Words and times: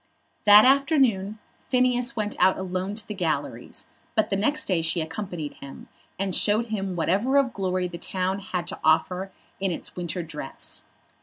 That 0.45 0.65
afternoon 0.65 1.37
Phineas 1.69 2.15
went 2.15 2.35
out 2.39 2.57
alone 2.57 2.95
to 2.95 3.07
the 3.07 3.13
galleries, 3.13 3.85
but 4.15 4.31
the 4.31 4.35
next 4.35 4.65
day 4.65 4.81
she 4.81 4.99
accompanied 4.99 5.53
him, 5.61 5.89
and 6.17 6.35
showed 6.35 6.65
him 6.69 6.95
whatever 6.95 7.37
of 7.37 7.53
glory 7.53 7.87
the 7.87 7.99
town 7.99 8.39
had 8.39 8.65
to 8.69 8.79
offer 8.83 9.31
in 9.59 9.69
its 9.69 9.95
winter 9.95 10.23
dress. 10.23 10.85